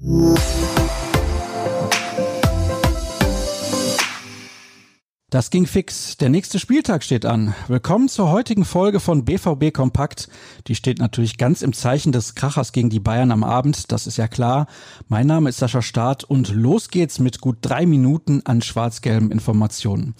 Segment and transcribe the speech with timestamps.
[0.00, 0.57] Música
[5.30, 6.16] Das ging fix.
[6.16, 7.54] Der nächste Spieltag steht an.
[7.66, 10.30] Willkommen zur heutigen Folge von BVB Kompakt.
[10.68, 14.16] Die steht natürlich ganz im Zeichen des Krachers gegen die Bayern am Abend, das ist
[14.16, 14.68] ja klar.
[15.08, 20.14] Mein Name ist Sascha Staat und los geht's mit gut drei Minuten an schwarz-gelben Informationen.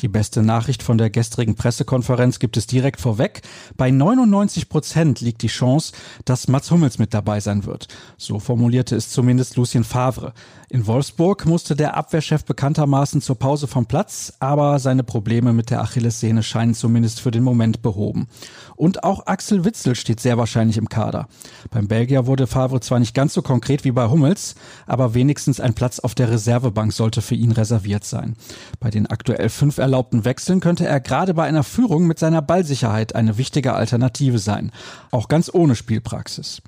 [0.00, 3.42] Die beste Nachricht von der gestrigen Pressekonferenz gibt es direkt vorweg.
[3.76, 5.92] Bei 99 Prozent liegt die Chance,
[6.24, 7.88] dass Mats Hummels mit dabei sein wird.
[8.16, 10.32] So formulierte es zumindest Lucien Favre.
[10.70, 15.80] In Wolfsburg musste der Abwehrchef bekanntermaßen zur Pause vom Platz, aber seine Probleme mit der
[15.80, 18.26] Achillessehne scheinen zumindest für den Moment behoben.
[18.74, 21.28] Und auch Axel Witzel steht sehr wahrscheinlich im Kader.
[21.70, 24.56] Beim Belgier wurde Favre zwar nicht ganz so konkret wie bei Hummels,
[24.88, 28.34] aber wenigstens ein Platz auf der Reservebank sollte für ihn reserviert sein.
[28.80, 33.14] Bei den aktuell fünf erlaubten Wechseln könnte er gerade bei einer Führung mit seiner Ballsicherheit
[33.14, 34.72] eine wichtige Alternative sein,
[35.12, 36.60] auch ganz ohne Spielpraxis.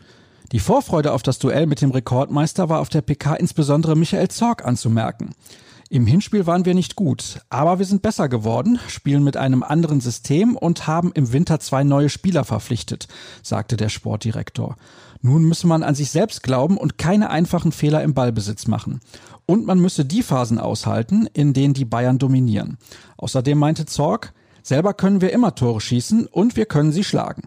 [0.52, 4.64] Die Vorfreude auf das Duell mit dem Rekordmeister war auf der PK insbesondere Michael Zorg
[4.64, 5.30] anzumerken.
[5.92, 10.00] Im Hinspiel waren wir nicht gut, aber wir sind besser geworden, spielen mit einem anderen
[10.00, 13.08] System und haben im Winter zwei neue Spieler verpflichtet,
[13.42, 14.76] sagte der Sportdirektor.
[15.20, 19.00] Nun müsse man an sich selbst glauben und keine einfachen Fehler im Ballbesitz machen.
[19.44, 22.78] Und man müsse die Phasen aushalten, in denen die Bayern dominieren.
[23.18, 27.42] Außerdem meinte Zorg, selber können wir immer Tore schießen und wir können sie schlagen.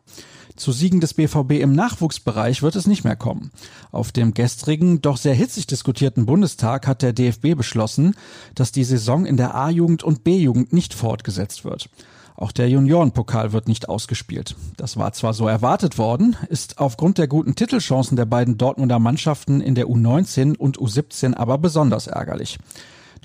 [0.56, 3.52] Zu Siegen des BVB im Nachwuchsbereich wird es nicht mehr kommen.
[3.92, 8.16] Auf dem gestrigen, doch sehr hitzig diskutierten Bundestag hat der DFB beschlossen,
[8.56, 11.90] dass die Saison in der A-Jugend und B-Jugend nicht fortgesetzt wird.
[12.38, 14.56] Auch der Juniorenpokal wird nicht ausgespielt.
[14.78, 19.62] Das war zwar so erwartet worden, ist aufgrund der guten Titelchancen der beiden Dortmunder Mannschaften
[19.62, 22.60] in der U19 und U17 aber besonders ärgerlich.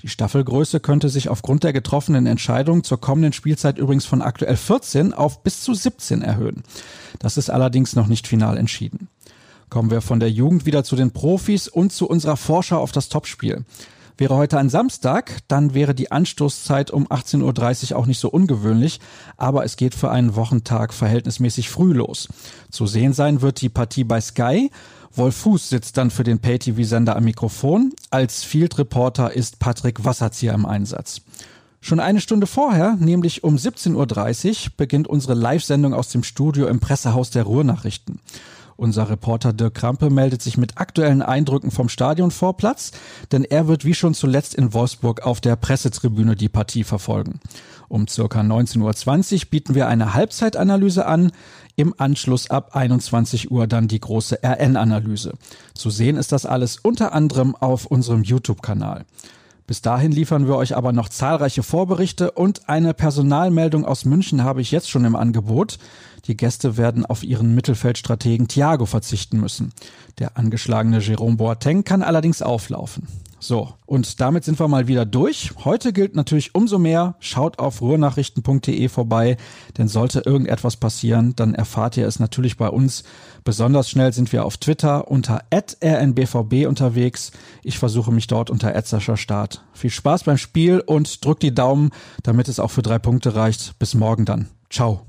[0.01, 5.13] Die Staffelgröße könnte sich aufgrund der getroffenen Entscheidung zur kommenden Spielzeit übrigens von aktuell 14
[5.13, 6.63] auf bis zu 17 erhöhen.
[7.19, 9.09] Das ist allerdings noch nicht final entschieden.
[9.69, 13.09] Kommen wir von der Jugend wieder zu den Profis und zu unserer Vorschau auf das
[13.09, 13.63] Topspiel.
[14.21, 18.99] Wäre heute ein Samstag, dann wäre die Anstoßzeit um 18.30 Uhr auch nicht so ungewöhnlich,
[19.35, 22.27] aber es geht für einen Wochentag verhältnismäßig früh los.
[22.69, 24.69] Zu sehen sein wird die Partie bei Sky.
[25.15, 27.93] Wolf Fuß sitzt dann für den Pay-TV-Sender am Mikrofon.
[28.11, 31.21] Als Field Reporter ist Patrick Wasserzieher im Einsatz.
[31.83, 36.79] Schon eine Stunde vorher, nämlich um 17.30 Uhr, beginnt unsere Live-Sendung aus dem Studio im
[36.79, 38.19] Pressehaus der Ruhrnachrichten.
[38.77, 42.91] Unser Reporter Dirk Krampe meldet sich mit aktuellen Eindrücken vom Stadionvorplatz,
[43.31, 47.39] denn er wird wie schon zuletzt in Wolfsburg auf der Pressetribüne die Partie verfolgen.
[47.89, 51.31] Um circa 19.20 Uhr bieten wir eine Halbzeitanalyse an,
[51.75, 55.33] im Anschluss ab 21 Uhr dann die große RN-Analyse.
[55.73, 59.05] Zu sehen ist das alles unter anderem auf unserem YouTube-Kanal.
[59.67, 64.61] Bis dahin liefern wir euch aber noch zahlreiche Vorberichte und eine Personalmeldung aus München habe
[64.61, 65.77] ich jetzt schon im Angebot.
[66.25, 69.71] Die Gäste werden auf ihren Mittelfeldstrategen Thiago verzichten müssen.
[70.19, 73.07] Der angeschlagene Jerome Boateng kann allerdings auflaufen.
[73.43, 75.51] So, und damit sind wir mal wieder durch.
[75.65, 79.35] Heute gilt natürlich umso mehr, schaut auf ruhrnachrichten.de vorbei,
[79.79, 83.03] denn sollte irgendetwas passieren, dann erfahrt ihr es natürlich bei uns.
[83.43, 87.31] Besonders schnell sind wir auf Twitter unter rnbvb unterwegs.
[87.63, 88.79] Ich versuche mich dort unter
[89.17, 89.65] Start.
[89.73, 91.89] Viel Spaß beim Spiel und drückt die Daumen,
[92.21, 93.79] damit es auch für drei Punkte reicht.
[93.79, 94.49] Bis morgen dann.
[94.69, 95.07] Ciao.